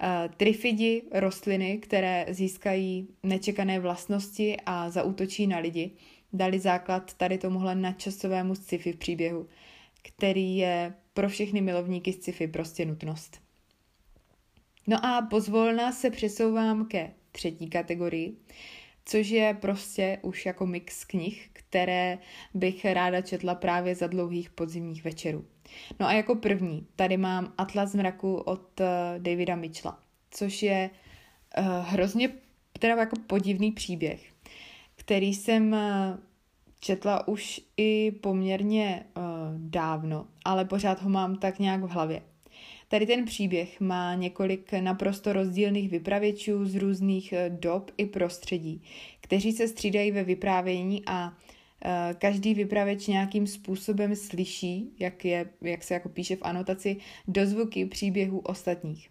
Uh, 0.03 0.33
trifidi, 0.37 1.03
rostliny, 1.11 1.77
které 1.77 2.25
získají 2.29 3.07
nečekané 3.23 3.79
vlastnosti 3.79 4.57
a 4.65 4.89
zautočí 4.89 5.47
na 5.47 5.57
lidi, 5.57 5.91
dali 6.33 6.59
základ 6.59 7.13
tady 7.13 7.37
tomuhle 7.37 7.75
nadčasovému 7.75 8.55
sci-fi 8.55 8.93
příběhu, 8.93 9.47
který 10.01 10.57
je 10.57 10.93
pro 11.13 11.29
všechny 11.29 11.61
milovníky 11.61 12.13
sci-fi 12.13 12.47
prostě 12.47 12.85
nutnost. 12.85 13.41
No 14.87 15.05
a 15.05 15.21
pozvolna 15.21 15.91
se 15.91 16.09
přesouvám 16.09 16.85
ke 16.85 17.11
třetí 17.31 17.69
kategorii, 17.69 18.37
což 19.09 19.27
je 19.27 19.53
prostě 19.53 20.19
už 20.21 20.45
jako 20.45 20.65
mix 20.65 21.05
knih, 21.05 21.49
které 21.53 22.17
bych 22.53 22.85
ráda 22.85 23.21
četla 23.21 23.55
právě 23.55 23.95
za 23.95 24.07
dlouhých 24.07 24.49
podzimních 24.49 25.03
večerů. 25.03 25.45
No 25.99 26.07
a 26.07 26.13
jako 26.13 26.35
první 26.35 26.87
tady 26.95 27.17
mám 27.17 27.53
Atlas 27.57 27.95
mraku 27.95 28.35
od 28.35 28.79
uh, 28.79 28.85
Davida 29.17 29.55
Mitchella, 29.55 29.99
což 30.31 30.63
je 30.63 30.89
uh, 31.57 31.65
hrozně 31.85 32.29
teda 32.79 32.95
jako 32.95 33.15
podivný 33.27 33.71
příběh, 33.71 34.33
který 34.95 35.33
jsem 35.33 35.73
uh, 35.73 35.79
četla 36.79 37.27
už 37.27 37.61
i 37.77 38.11
poměrně 38.11 39.05
uh, 39.17 39.23
dávno, 39.57 40.27
ale 40.45 40.65
pořád 40.65 41.01
ho 41.01 41.09
mám 41.09 41.35
tak 41.35 41.59
nějak 41.59 41.83
v 41.83 41.89
hlavě. 41.89 42.21
Tady 42.89 43.05
ten 43.05 43.25
příběh 43.25 43.79
má 43.79 44.15
několik 44.15 44.71
naprosto 44.71 45.33
rozdílných 45.33 45.89
vypravěčů 45.89 46.65
z 46.65 46.75
různých 46.75 47.33
eh, 47.33 47.49
dob 47.49 47.91
i 47.97 48.05
prostředí, 48.05 48.83
kteří 49.21 49.51
se 49.51 49.67
střídají 49.67 50.11
ve 50.11 50.23
vyprávění 50.23 51.03
a 51.05 51.33
eh, 51.85 52.15
každý 52.17 52.53
vypravěč 52.53 53.07
nějakým 53.07 53.47
způsobem 53.47 54.15
slyší, 54.15 54.91
jak, 54.99 55.25
je, 55.25 55.49
jak 55.61 55.83
se 55.83 55.93
jako 55.93 56.09
píše 56.09 56.35
v 56.35 56.41
anotaci, 56.41 56.97
dozvuky 57.27 57.85
příběhů 57.85 58.39
ostatních. 58.39 59.09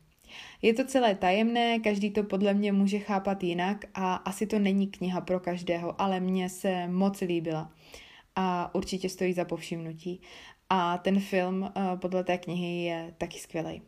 Je 0.63 0.75
to 0.75 0.85
celé 0.85 1.15
tajemné, 1.15 1.79
každý 1.79 2.11
to 2.11 2.23
podle 2.23 2.55
mě 2.55 2.73
může 2.73 2.99
chápat 2.99 3.45
jinak 3.45 3.85
a 3.95 4.15
asi 4.15 4.47
to 4.47 4.59
není 4.59 4.87
kniha 4.87 5.21
pro 5.21 5.41
každého, 5.41 6.01
ale 6.01 6.21
mně 6.21 6.49
se 6.49 6.89
moc 6.89 7.21
líbila 7.21 7.73
a 8.37 8.75
určitě 8.75 9.09
stojí 9.09 9.33
za 9.33 9.45
povšimnutí. 9.45 10.21
A 10.71 10.99
ten 10.99 11.21
film 11.21 11.63
uh, 11.63 11.71
podle 11.97 12.25
té 12.25 12.39
knihy 12.39 12.83
je 12.83 13.15
taky 13.19 13.39
skvělý. 13.39 13.83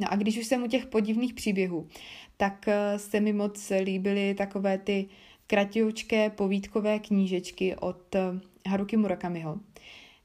No 0.00 0.12
a 0.12 0.16
když 0.16 0.38
už 0.38 0.46
jsem 0.46 0.62
u 0.62 0.66
těch 0.66 0.86
podivných 0.86 1.34
příběhů, 1.34 1.88
tak 2.36 2.64
uh, 2.68 2.98
se 2.98 3.20
mi 3.20 3.32
moc 3.32 3.72
líbily 3.82 4.34
takové 4.34 4.78
ty 4.78 5.06
kratičké 5.46 6.30
povídkové 6.30 6.98
knížečky 6.98 7.76
od 7.76 8.14
uh, 8.14 8.40
Haruki 8.68 8.96
Murakamiho. 8.96 9.60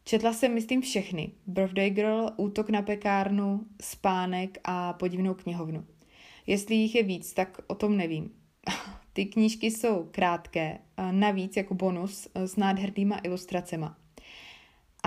Četla 0.04 0.34
jsem, 0.34 0.54
myslím, 0.54 0.82
všechny. 0.82 1.32
Birthday 1.48 1.90
Girl, 1.90 2.30
Útok 2.38 2.70
na 2.70 2.82
pekárnu, 2.82 3.66
Spánek 3.82 4.58
a 4.64 4.94
Podivnou 4.94 5.34
knihovnu. 5.34 5.86
Jestli 6.48 6.76
jich 6.76 6.96
je 6.96 7.04
víc, 7.04 7.34
tak 7.34 7.62
o 7.68 7.76
tom 7.76 7.98
nevím. 7.98 8.32
Ty 9.14 9.26
knížky 9.26 9.72
jsou 9.72 10.08
krátké, 10.12 10.80
navíc 11.12 11.58
jako 11.58 11.74
bonus 11.74 12.28
s 12.36 12.56
nádhernýma 12.56 13.20
ilustracema 13.24 13.98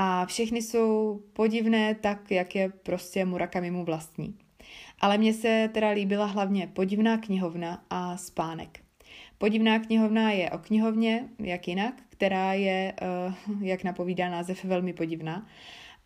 a 0.02 0.26
všechny 0.26 0.62
jsou 0.62 1.21
podivné 1.33 1.95
tak, 1.95 2.30
jak 2.30 2.54
je 2.54 2.69
prostě 2.69 3.25
Murakami 3.25 3.71
mu 3.71 3.85
vlastní. 3.85 4.35
Ale 5.00 5.19
mně 5.19 5.33
se 5.33 5.71
teda 5.75 5.88
líbila 5.88 6.26
hlavně 6.26 6.66
podivná 6.66 7.19
knihovna 7.19 7.85
a 7.90 8.16
spánek. 8.16 8.80
Podivná 9.38 9.78
knihovna 9.78 10.30
je 10.30 10.50
o 10.50 10.59
knihovně, 10.59 11.28
jak 11.38 11.69
jinak, 11.69 11.95
která 12.09 12.52
je, 12.52 12.95
eh, 13.02 13.35
jak 13.61 13.85
napovídá 13.85 14.30
název, 14.30 14.64
velmi 14.64 14.92
podivná. 14.92 15.47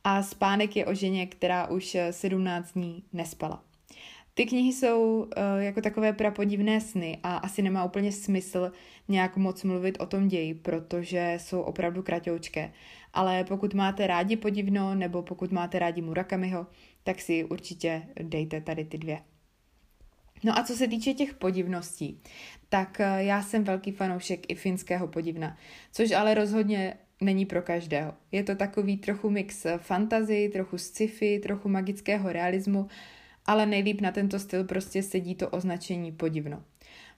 A 0.05 0.23
spánek 0.23 0.77
je 0.77 0.87
o 0.87 0.95
ženě, 0.95 1.27
která 1.27 1.67
už 1.67 1.97
17 2.11 2.73
dní 2.73 3.05
nespala. 3.13 3.63
Ty 4.37 4.47
knihy 4.47 4.73
jsou 4.73 5.17
uh, 5.17 5.29
jako 5.59 5.81
takové 5.81 6.13
prapodivné 6.13 6.81
sny 6.81 7.19
a 7.23 7.37
asi 7.37 7.63
nemá 7.63 7.85
úplně 7.85 8.13
smysl 8.13 8.73
nějak 9.09 9.37
moc 9.37 9.65
mluvit 9.65 9.97
o 10.01 10.07
tom 10.07 10.29
ději, 10.29 10.55
protože 10.55 11.35
jsou 11.41 11.61
opravdu 11.61 12.03
kratoučké. 12.03 12.73
Ale 13.15 13.45
pokud 13.45 13.75
máte 13.75 14.07
rádi 14.07 14.37
podivno 14.37 14.95
nebo 14.95 15.23
pokud 15.23 15.53
máte 15.53 15.79
rádi 15.79 16.03
Murakamiho, 16.03 16.67
tak 17.03 17.21
si 17.21 17.45
určitě 17.45 18.03
dejte 18.23 18.61
tady 18.61 18.85
ty 18.85 18.99
dvě. 18.99 19.21
No 20.45 20.59
a 20.59 20.63
co 20.63 20.77
se 20.77 20.89
týče 20.89 21.15
těch 21.15 21.35
podivností, 21.35 22.21
tak 22.69 23.01
uh, 23.01 23.21
já 23.21 23.43
jsem 23.43 23.65
velký 23.65 23.93
fanoušek 23.93 24.51
i 24.51 24.55
finského 24.55 25.09
podivna, 25.09 25.57
což 25.93 26.11
ale 26.11 26.35
rozhodně 26.35 26.95
není 27.21 27.47
pro 27.47 27.63
každého. 27.63 28.15
Je 28.33 28.45
to 28.45 28.55
takový 28.55 28.97
trochu 28.97 29.31
mix 29.31 29.67
fantazy, 29.79 30.51
trochu 30.53 30.79
sci-fi, 30.79 31.39
trochu 31.39 31.69
magického 31.69 32.33
realismu 32.33 32.89
ale 33.47 33.67
nejlíp 33.67 34.01
na 34.01 34.13
tento 34.13 34.39
styl 34.39 34.65
prostě 34.65 35.03
sedí 35.03 35.35
to 35.35 35.49
označení 35.49 36.13
podivno. 36.13 36.63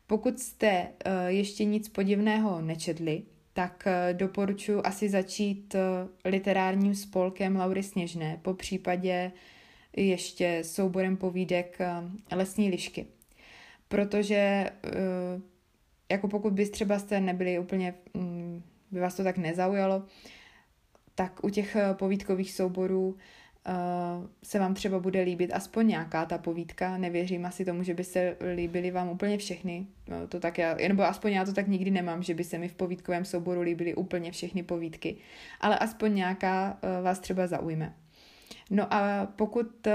Pokud 0.06 0.38
jste 0.38 0.82
uh, 0.82 1.12
ještě 1.26 1.64
nic 1.64 1.88
podivného 1.88 2.60
nečetli, 2.60 3.22
tak 3.56 3.88
doporučuji 4.12 4.86
asi 4.86 5.08
začít 5.08 5.76
literárním 6.24 6.94
spolkem 6.94 7.56
Laury 7.56 7.82
Sněžné, 7.82 8.38
po 8.42 8.54
případě 8.54 9.32
ještě 9.96 10.58
souborem 10.62 11.16
povídek 11.16 11.78
Lesní 12.32 12.70
lišky. 12.70 13.06
Protože 13.88 14.70
jako 16.10 16.28
pokud 16.28 16.52
bys 16.52 16.70
třeba 16.70 16.98
jste 16.98 17.20
nebyli 17.20 17.58
úplně, 17.58 17.94
mm, 18.14 18.62
by 18.90 19.00
vás 19.00 19.14
to 19.14 19.24
tak 19.24 19.38
nezaujalo, 19.38 20.02
tak 21.14 21.44
u 21.44 21.50
těch 21.50 21.76
eh, 21.76 21.94
povídkových 21.94 22.52
souborů 22.52 23.16
se 24.42 24.58
vám 24.58 24.74
třeba 24.74 24.98
bude 24.98 25.22
líbit 25.22 25.50
aspoň 25.54 25.88
nějaká 25.88 26.24
ta 26.26 26.38
povídka. 26.38 26.98
Nevěřím 26.98 27.46
asi 27.46 27.64
tomu, 27.64 27.82
že 27.82 27.94
by 27.94 28.04
se 28.04 28.36
líbily 28.54 28.90
vám 28.90 29.08
úplně 29.08 29.38
všechny. 29.38 29.86
No, 30.08 30.26
to 30.28 30.40
tak 30.40 30.58
já, 30.58 30.74
nebo 30.88 31.02
aspoň 31.02 31.32
já 31.32 31.44
to 31.44 31.52
tak 31.52 31.68
nikdy 31.68 31.90
nemám, 31.90 32.22
že 32.22 32.34
by 32.34 32.44
se 32.44 32.58
mi 32.58 32.68
v 32.68 32.74
povídkovém 32.74 33.24
souboru 33.24 33.60
líbily 33.60 33.94
úplně 33.94 34.32
všechny 34.32 34.62
povídky. 34.62 35.16
Ale 35.60 35.78
aspoň 35.78 36.14
nějaká 36.14 36.78
uh, 36.82 37.04
vás 37.04 37.18
třeba 37.18 37.46
zaujme. 37.46 37.94
No 38.70 38.94
a 38.94 39.26
pokud 39.36 39.86
uh, 39.86 39.92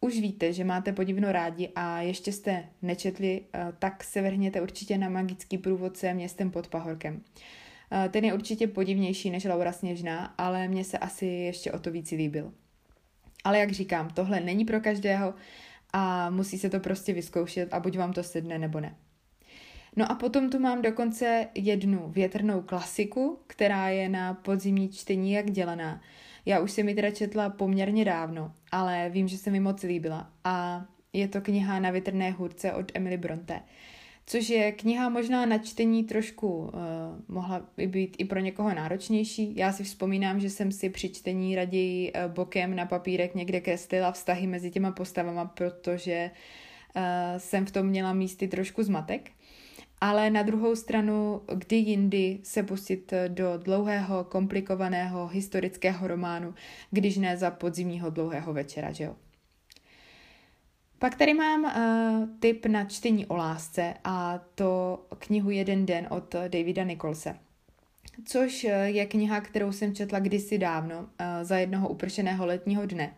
už 0.00 0.20
víte, 0.20 0.52
že 0.52 0.64
máte 0.64 0.92
podivno 0.92 1.32
rádi 1.32 1.68
a 1.74 2.00
ještě 2.00 2.32
jste 2.32 2.64
nečetli, 2.82 3.40
tak 3.78 4.04
se 4.04 4.22
vrhněte 4.22 4.60
určitě 4.60 4.98
na 4.98 5.08
magický 5.08 5.58
průvodce 5.58 6.14
městem 6.14 6.50
pod 6.50 6.68
Pahorkem. 6.68 7.22
Eh, 7.92 8.08
ten 8.08 8.24
je 8.24 8.34
určitě 8.34 8.66
podivnější 8.66 9.30
než 9.30 9.44
Laura 9.44 9.72
Sněžná, 9.72 10.34
ale 10.38 10.68
mně 10.68 10.84
se 10.84 10.98
asi 10.98 11.26
ještě 11.26 11.72
o 11.72 11.78
to 11.78 11.90
víc 11.90 12.10
líbil. 12.10 12.52
Ale 13.44 13.58
jak 13.58 13.70
říkám, 13.70 14.10
tohle 14.10 14.40
není 14.40 14.64
pro 14.64 14.80
každého 14.80 15.34
a 15.92 16.30
musí 16.30 16.58
se 16.58 16.70
to 16.70 16.80
prostě 16.80 17.12
vyzkoušet 17.12 17.74
a 17.74 17.80
buď 17.80 17.98
vám 17.98 18.12
to 18.12 18.22
sedne 18.22 18.58
nebo 18.58 18.80
ne. 18.80 18.96
No 19.96 20.12
a 20.12 20.14
potom 20.14 20.50
tu 20.50 20.58
mám 20.58 20.82
dokonce 20.82 21.48
jednu 21.54 22.08
větrnou 22.08 22.62
klasiku, 22.62 23.38
která 23.46 23.88
je 23.88 24.08
na 24.08 24.34
podzimní 24.34 24.88
čtení 24.88 25.32
jak 25.32 25.50
dělaná. 25.50 26.00
Já 26.46 26.60
už 26.60 26.72
jsem 26.72 26.88
ji 26.88 26.94
teda 26.94 27.10
četla 27.10 27.50
poměrně 27.50 28.04
dávno, 28.04 28.52
ale 28.72 29.10
vím, 29.10 29.28
že 29.28 29.38
se 29.38 29.50
mi 29.50 29.60
moc 29.60 29.82
líbila 29.82 30.30
a 30.44 30.84
je 31.12 31.28
to 31.28 31.40
kniha 31.40 31.80
na 31.80 31.90
větrné 31.90 32.30
hůrce 32.30 32.72
od 32.72 32.92
Emily 32.94 33.16
Bronte 33.16 33.60
což 34.26 34.48
je 34.48 34.72
kniha 34.72 35.08
možná 35.08 35.46
na 35.46 35.58
čtení 35.58 36.04
trošku 36.04 36.48
uh, 36.48 36.70
mohla 37.28 37.66
by 37.76 37.86
být 37.86 38.16
i 38.18 38.24
pro 38.24 38.40
někoho 38.40 38.74
náročnější. 38.74 39.56
Já 39.56 39.72
si 39.72 39.84
vzpomínám, 39.84 40.40
že 40.40 40.50
jsem 40.50 40.72
si 40.72 40.90
při 40.90 41.08
čtení 41.08 41.56
raději 41.56 42.12
uh, 42.12 42.32
bokem 42.32 42.76
na 42.76 42.86
papírek 42.86 43.34
někde 43.34 43.60
kreslila 43.60 44.12
vztahy 44.12 44.46
mezi 44.46 44.70
těma 44.70 44.92
postavama, 44.92 45.44
protože 45.44 46.30
uh, 46.96 47.02
jsem 47.38 47.66
v 47.66 47.70
tom 47.70 47.86
měla 47.86 48.12
místy 48.12 48.48
trošku 48.48 48.82
zmatek. 48.82 49.30
Ale 50.00 50.30
na 50.30 50.42
druhou 50.42 50.76
stranu, 50.76 51.42
kdy 51.54 51.76
jindy 51.76 52.38
se 52.42 52.62
pustit 52.62 53.12
do 53.28 53.58
dlouhého, 53.58 54.24
komplikovaného 54.24 55.26
historického 55.26 56.08
románu, 56.08 56.54
když 56.90 57.16
ne 57.16 57.36
za 57.36 57.50
podzimního 57.50 58.10
dlouhého 58.10 58.52
večera, 58.52 58.92
že 58.92 59.04
jo? 59.04 59.16
Pak 61.02 61.14
tady 61.14 61.34
mám 61.34 61.64
uh, 61.64 62.28
tip 62.40 62.66
na 62.66 62.84
čtení 62.84 63.26
o 63.26 63.36
lásce 63.36 63.94
a 64.04 64.40
to 64.54 65.02
knihu 65.18 65.50
Jeden 65.50 65.86
den 65.86 66.06
od 66.10 66.34
Davida 66.34 66.84
Nicholse. 66.84 67.36
Což 68.24 68.64
eh, 68.64 68.70
je 68.70 69.06
kniha, 69.06 69.40
kterou 69.40 69.72
jsem 69.72 69.94
četla 69.94 70.18
kdysi 70.18 70.58
dávno, 70.58 70.98
uh, 70.98 71.06
za 71.42 71.56
jednoho 71.56 71.88
upršeného 71.88 72.46
letního 72.46 72.86
dne. 72.86 73.14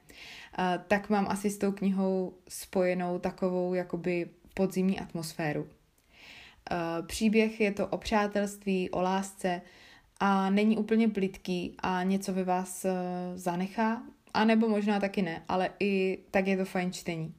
Uh, 0.58 0.64
tak 0.88 1.10
mám 1.10 1.26
asi 1.28 1.50
s 1.50 1.58
tou 1.58 1.72
knihou 1.72 2.34
spojenou 2.48 3.18
takovou 3.18 3.74
jakoby 3.74 4.30
podzimní 4.54 5.00
atmosféru. 5.00 5.62
Uh, 5.62 7.06
příběh 7.06 7.60
je 7.60 7.72
to 7.72 7.86
o 7.86 7.98
přátelství, 7.98 8.90
o 8.90 9.00
lásce 9.00 9.62
a 10.20 10.50
není 10.50 10.76
úplně 10.76 11.08
plitký 11.08 11.74
a 11.78 12.02
něco 12.02 12.32
ve 12.32 12.44
vás 12.44 12.84
uh, 12.84 12.90
zanechá, 13.34 14.02
anebo 14.34 14.68
možná 14.68 15.00
taky 15.00 15.22
ne, 15.22 15.42
ale 15.48 15.70
i 15.80 16.18
tak 16.30 16.46
je 16.46 16.56
to 16.56 16.64
fajn 16.64 16.92
čtení. 16.92 17.34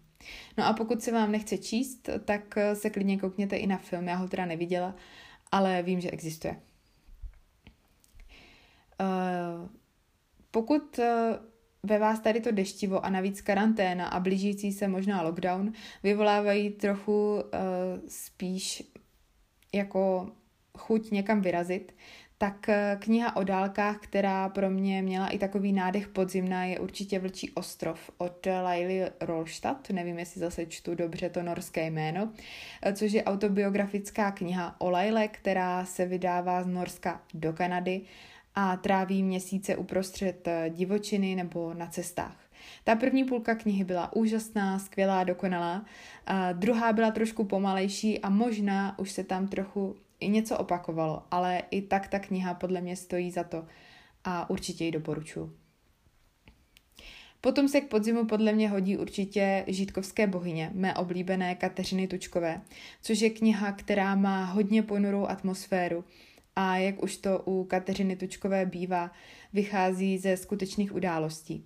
No 0.58 0.66
a 0.66 0.74
pokud 0.74 1.02
se 1.02 1.12
vám 1.12 1.32
nechce 1.32 1.58
číst, 1.58 2.10
tak 2.26 2.58
eh, 2.58 2.76
se 2.76 2.90
klidně 2.90 3.18
koukněte 3.18 3.56
i 3.56 3.68
na 3.68 3.78
film. 3.78 4.08
Já 4.08 4.16
ho 4.16 4.28
teda 4.28 4.46
neviděla, 4.46 4.96
ale 5.52 5.84
vím, 5.84 6.02
že 6.02 6.12
existuje. 6.12 6.62
Uh, 9.00 9.70
pokud 10.52 11.00
uh, 11.00 11.06
ve 11.84 12.00
vás 12.00 12.20
tady 12.20 12.42
to 12.42 12.52
deštivo 12.52 13.06
a 13.06 13.10
navíc 13.10 13.42
karanténa 13.42 14.08
a 14.08 14.20
blížící 14.20 14.72
se 14.72 14.88
možná 14.88 15.22
lockdown 15.22 15.72
vyvolávají 16.04 16.70
trochu 16.70 17.44
spíš 18.08 18.84
jako 19.74 20.32
chuť 20.78 21.12
někam 21.12 21.42
vyrazit, 21.42 21.96
tak 22.38 22.70
eh, 22.70 22.98
kniha 23.00 23.36
o 23.36 23.44
dálkách, 23.44 23.98
která 24.00 24.50
pro 24.50 24.70
mě 24.70 25.02
měla 25.02 25.28
i 25.28 25.38
takový 25.38 25.74
nádech 25.74 26.08
podzimná, 26.08 26.66
je 26.66 26.80
určitě 26.80 27.20
Vlčí 27.20 27.52
ostrov 27.52 28.12
od 28.18 28.46
Laily 28.46 29.06
Rolstadt, 29.22 29.90
nevím, 29.90 30.20
jestli 30.20 30.40
zase 30.40 30.66
čtu 30.66 30.96
dobře 30.96 31.30
to 31.30 31.44
norské 31.44 31.88
jméno, 31.88 32.32
eh, 32.82 32.94
což 32.94 33.12
je 33.12 33.24
autobiografická 33.24 34.32
kniha 34.32 34.76
o 34.80 34.90
Laile, 34.90 35.28
která 35.28 35.86
se 35.86 36.06
vydává 36.06 36.64
z 36.64 36.68
Norska 36.68 37.22
do 37.34 37.54
Kanady 37.54 38.02
a 38.56 38.78
tráví 38.78 39.24
měsíce 39.24 39.76
uprostřed 39.76 40.48
eh, 40.48 40.70
divočiny 40.70 41.36
nebo 41.36 41.74
na 41.74 41.88
cestách. 41.88 42.38
Ta 42.84 42.96
první 42.96 43.24
půlka 43.24 43.56
knihy 43.56 43.84
byla 43.84 44.16
úžasná, 44.16 44.80
skvělá, 44.80 45.24
dokonalá. 45.24 45.86
A 46.26 46.52
druhá 46.52 46.94
byla 46.94 47.12
trošku 47.12 47.44
pomalejší 47.44 48.20
a 48.20 48.30
možná 48.30 49.00
už 49.00 49.12
se 49.12 49.24
tam 49.24 49.48
trochu 49.48 49.96
i 50.20 50.30
něco 50.30 50.58
opakovalo, 50.58 51.24
ale 51.32 51.62
i 51.72 51.82
tak 51.82 52.08
ta 52.08 52.20
kniha 52.20 52.54
podle 52.54 52.82
mě 52.82 52.96
stojí 52.96 53.32
za 53.32 53.44
to 53.44 53.66
a 54.24 54.50
určitě 54.50 54.86
ji 54.86 54.92
doporučuji. 54.92 55.58
Potom 57.42 57.68
se 57.68 57.82
k 57.82 57.88
podzimu 57.88 58.26
podle 58.26 58.54
mě 58.54 58.70
hodí 58.70 58.98
určitě 58.98 59.66
Žítkovské 59.68 60.28
bohyně, 60.28 60.72
mé 60.74 60.96
oblíbené 60.96 61.56
Kateřiny 61.56 62.08
Tučkové, 62.08 62.62
což 63.02 63.20
je 63.20 63.30
kniha, 63.30 63.72
která 63.72 64.16
má 64.16 64.46
hodně 64.46 64.84
ponurou 64.84 65.26
atmosféru 65.26 66.04
a 66.56 66.78
jak 66.78 67.04
už 67.04 67.18
to 67.18 67.40
u 67.46 67.64
Kateřiny 67.64 68.16
Tučkové 68.16 68.66
bývá, 68.66 69.12
vychází 69.54 70.18
ze 70.18 70.38
skutečných 70.38 70.96
událostí. 70.96 71.66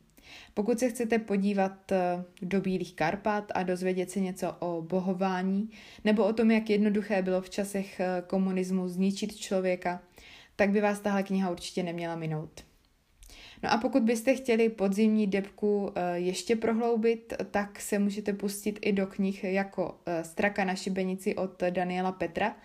Pokud 0.54 0.80
se 0.80 0.89
chcete 0.89 1.20
podívat 1.20 1.92
eh, 1.92 2.24
do 2.42 2.62
Bílých 2.62 2.94
Karpat 2.94 3.52
a 3.56 3.63
dozvědět 3.63 4.12
se 4.12 4.20
něco 4.20 4.56
o 4.60 4.82
bohování 4.82 5.70
nebo 6.06 6.26
o 6.26 6.34
tom, 6.34 6.52
jak 6.52 6.70
jednoduché 6.70 7.22
bylo 7.22 7.42
v 7.42 7.50
časech 7.50 8.00
eh, 8.00 8.24
komunismu 8.28 8.88
zničit 8.88 9.36
člověka, 9.36 10.02
tak 10.56 10.70
by 10.70 10.82
vás 10.82 11.00
tahle 11.00 11.24
kniha 11.24 11.52
určitě 11.52 11.84
neměla 11.84 12.15
minout. 12.15 12.63
No 13.63 13.72
a 13.72 13.78
pokud 13.78 14.04
byste 14.04 14.36
chtěli 14.36 14.70
podzimní 14.70 15.28
debku 15.28 15.92
eh, 15.96 16.20
ještě 16.20 16.56
prohloubit, 16.56 17.34
tak 17.52 17.82
se 17.82 18.00
můžete 18.00 18.34
pustit 18.34 18.80
i 18.82 18.92
do 18.92 19.08
knih 19.08 19.44
jako 19.44 20.00
Straka 20.22 20.63
na 20.63 20.76
šibenici 20.76 21.36
od 21.36 21.63
Daniela 21.70 22.12
Petra, 22.12 22.56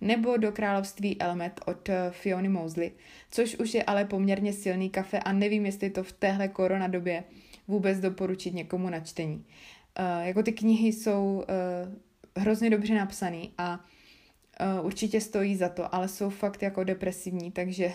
nebo 0.00 0.36
do 0.36 0.52
království 0.52 1.20
Elmet 1.20 1.60
od 1.66 1.88
eh, 1.88 2.10
Fiony 2.10 2.48
Mosley, 2.48 2.92
což 3.30 3.54
už 3.54 3.74
je 3.74 3.84
ale 3.84 4.04
poměrně 4.04 4.52
silný 4.52 4.90
kafe 4.90 5.20
a 5.20 5.32
nevím, 5.32 5.66
jestli 5.66 5.90
to 5.90 6.02
v 6.02 6.12
téhle 6.12 6.48
koronadobě 6.48 7.24
vůbec 7.68 8.00
doporučit 8.00 8.54
někomu 8.54 8.90
na 8.90 9.00
čtení. 9.00 9.44
Uh, 9.98 10.26
jako 10.26 10.42
ty 10.42 10.52
knihy 10.52 10.92
jsou 10.92 11.44
uh, 12.36 12.42
hrozně 12.42 12.70
dobře 12.70 12.94
napsané 12.94 13.42
a 13.58 13.80
uh, 14.78 14.86
určitě 14.86 15.20
stojí 15.20 15.56
za 15.56 15.68
to, 15.68 15.94
ale 15.94 16.08
jsou 16.08 16.30
fakt 16.30 16.62
jako 16.62 16.84
depresivní, 16.84 17.50
takže 17.50 17.92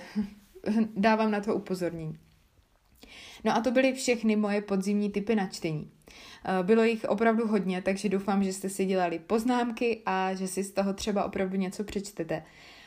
dávám 0.96 1.32
na 1.32 1.42
to 1.42 1.56
upozornění. 1.56 2.18
No 3.43 3.56
a 3.56 3.60
to 3.62 3.71
byly 3.71 3.93
všechny 3.93 4.36
moje 4.36 4.62
podzimní 4.62 5.10
typy 5.10 5.36
na 5.36 5.47
čtení. 5.47 5.91
Eh, 6.45 6.63
bylo 6.63 6.84
jich 6.84 7.04
opravdu 7.04 7.47
hodně, 7.47 7.82
takže 7.82 8.10
doufám, 8.10 8.43
že 8.43 8.54
jste 8.54 8.69
si 8.69 8.86
dělali 8.86 9.19
poznámky 9.19 10.01
a 10.06 10.34
že 10.34 10.47
si 10.47 10.63
z 10.63 10.71
toho 10.71 10.93
třeba 10.93 11.23
opravdu 11.23 11.58
něco 11.58 11.84
přečtete. 11.84 12.43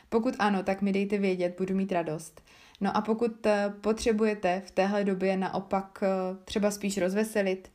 Pokud 0.09 0.35
ano, 0.39 0.63
tak 0.63 0.81
mi 0.81 0.91
dejte 0.91 1.17
vědět, 1.17 1.55
budu 1.57 1.75
mít 1.75 1.91
radost. 1.91 2.41
No 2.81 2.97
a 2.97 3.01
pokud 3.01 3.45
eh, 3.45 3.73
potřebujete 3.81 4.61
v 4.65 4.71
téhle 4.71 5.03
době 5.03 5.37
naopak 5.37 6.03
eh, 6.03 6.07
třeba 6.45 6.71
spíš 6.71 6.97
rozveselit, 6.97 7.71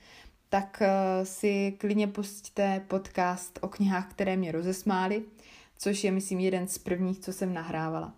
tak 0.49 0.83
si 1.23 1.75
klidně 1.79 2.07
pustíte 2.07 2.85
podcast 2.89 3.59
o 3.63 3.69
knihách, 3.69 4.11
které 4.11 4.37
mě 4.37 4.53
rozesmály, 4.53 5.23
což 5.79 6.05
je, 6.05 6.11
myslím, 6.11 6.41
jeden 6.41 6.67
z 6.67 6.79
prvních, 6.79 7.19
co 7.19 7.33
jsem 7.33 7.55
nahrávala. 7.55 8.15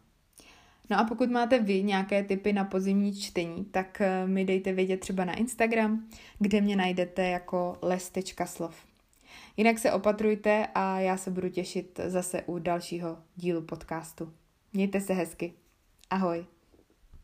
No 0.91 0.99
a 0.99 1.05
pokud 1.05 1.31
máte 1.31 1.59
vy 1.59 1.83
nějaké 1.83 2.25
typy 2.25 2.53
na 2.53 2.65
pozimní 2.65 3.17
čtení, 3.17 3.65
tak 3.65 4.01
eh, 4.01 4.27
mi 4.27 4.45
dejte 4.45 4.73
vědět 4.73 5.01
třeba 5.01 5.25
na 5.25 5.35
Instagram, 5.35 6.07
kde 6.39 6.61
mě 6.61 6.77
najdete 6.77 7.29
jako 7.29 7.79
les.slov. 7.83 8.77
Jinak 9.57 9.79
se 9.79 9.93
opatrujte 9.93 10.67
a 10.75 11.01
já 11.01 11.17
se 11.17 11.31
budu 11.31 11.49
těšit 11.49 12.01
zase 12.07 12.43
u 12.43 12.59
dalšího 12.59 13.19
dílu 13.37 13.63
podcastu. 13.63 14.33
Mějte 14.73 15.01
se 15.01 15.13
hezky. 15.13 15.53
Ahoj. 16.11 16.47